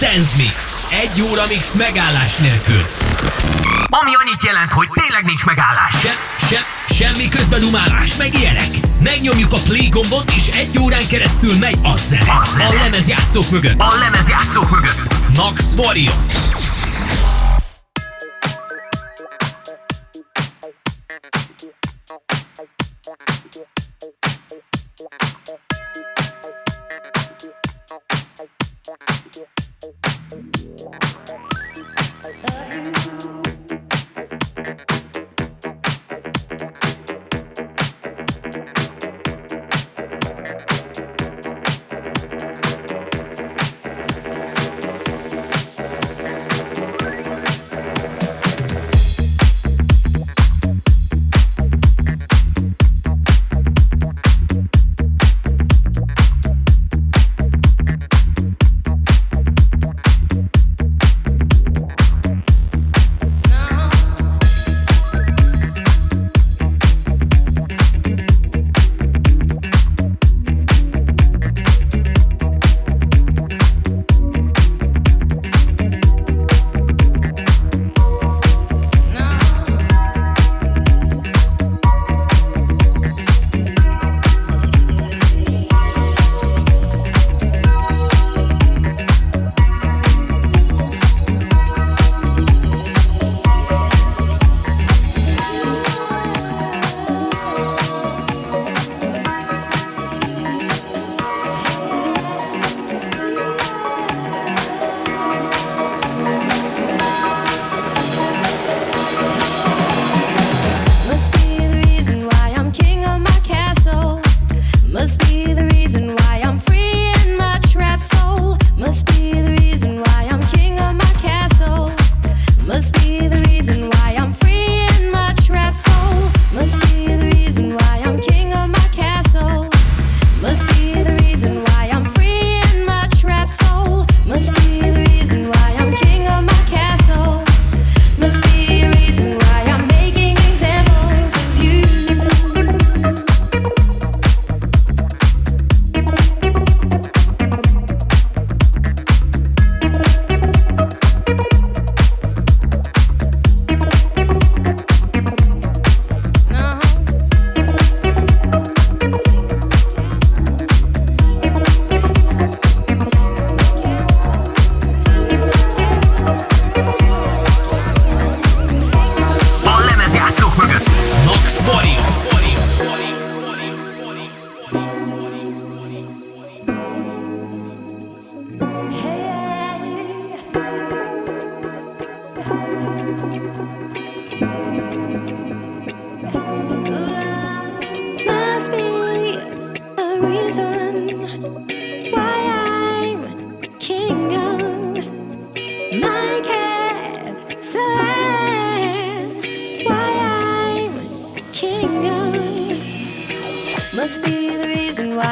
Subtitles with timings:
[0.00, 0.86] Sense Mix.
[0.90, 2.86] Egy óra mix megállás nélkül.
[3.88, 5.94] Ami annyit jelent, hogy tényleg nincs megállás.
[6.00, 6.60] Se, se,
[6.94, 8.68] semmi közben umálás, meg ilyenek.
[9.02, 12.32] Megnyomjuk a play gombot, és egy órán keresztül megy a zene.
[12.58, 13.78] A lemezjátszók mögött.
[13.78, 15.00] A lemezjátszók mögött.
[15.36, 16.45] Max Warrior.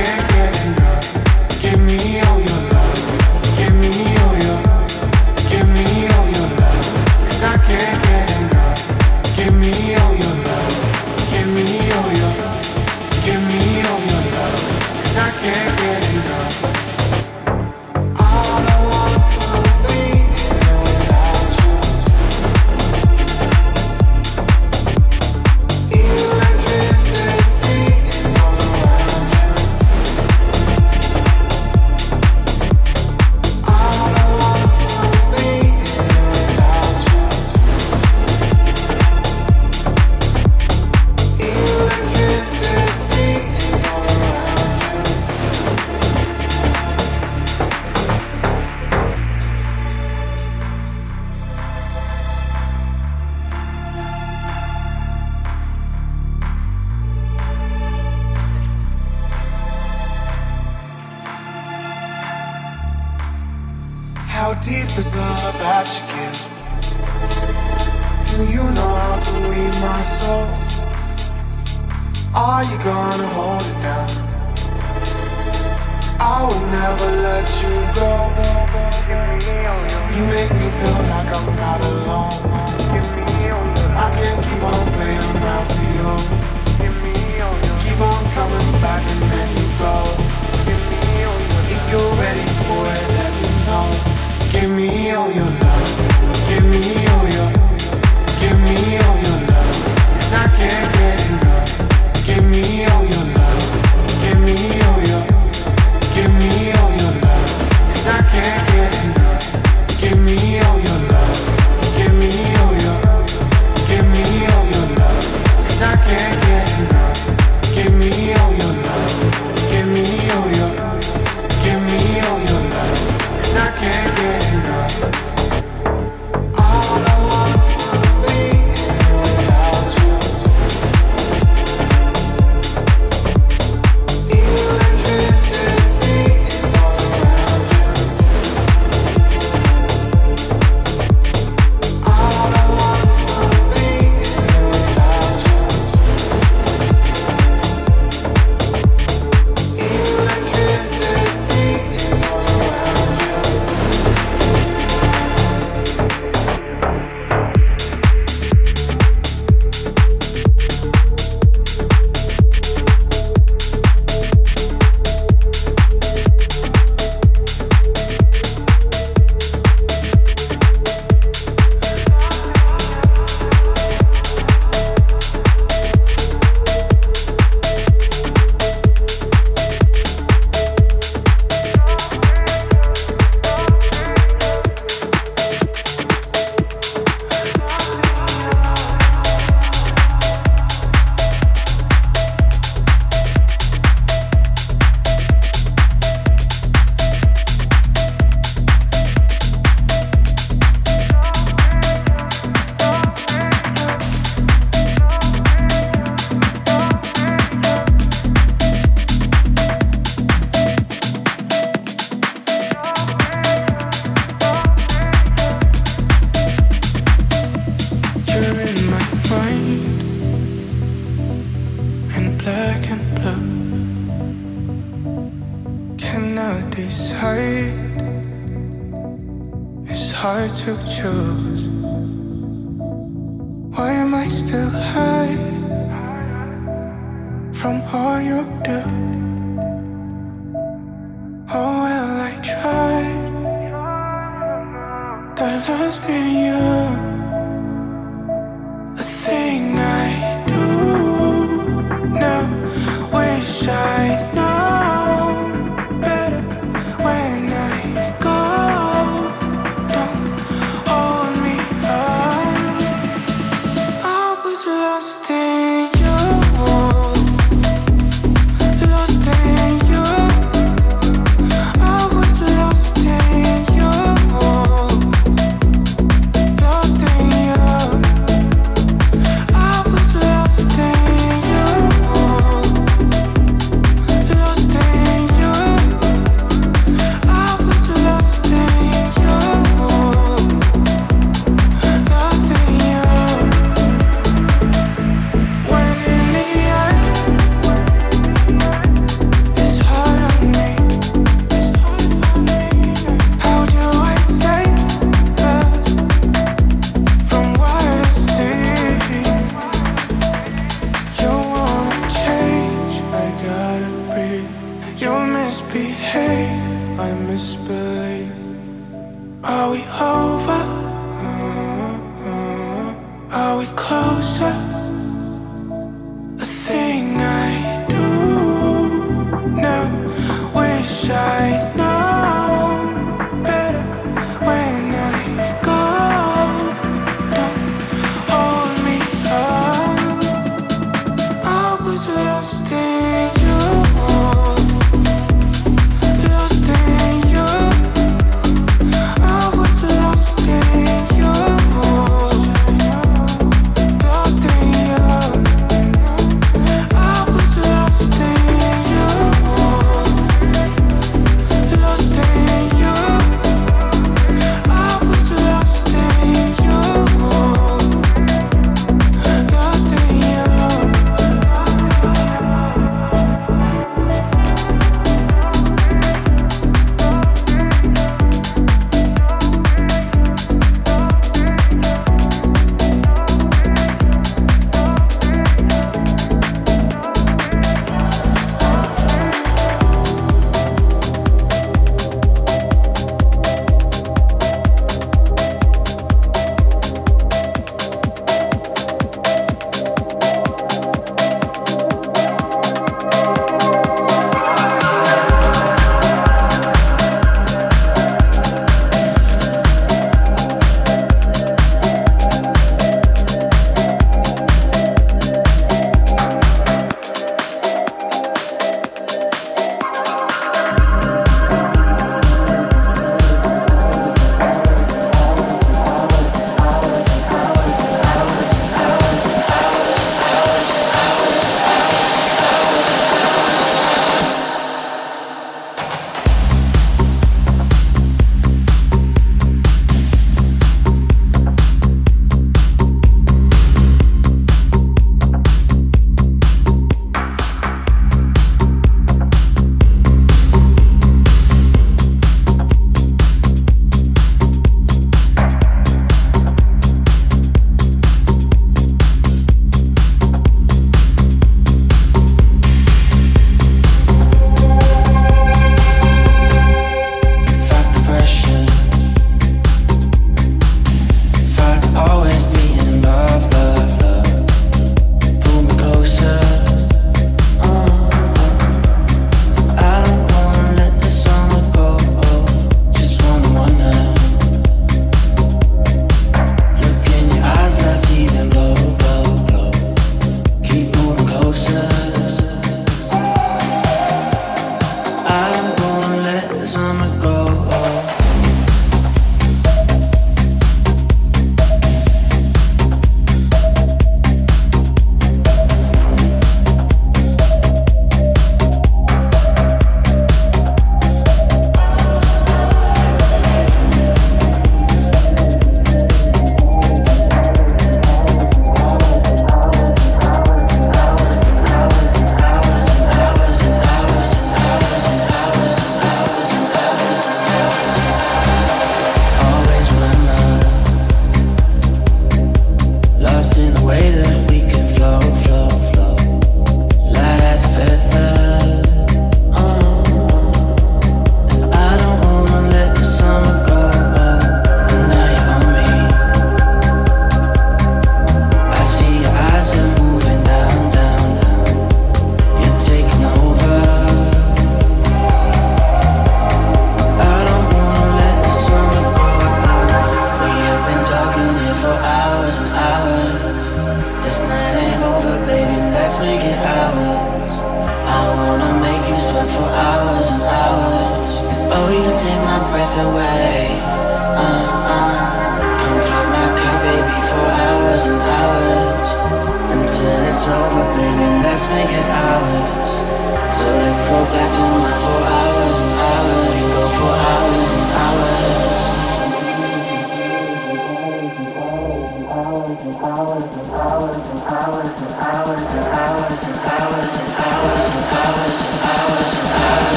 [0.00, 0.29] Give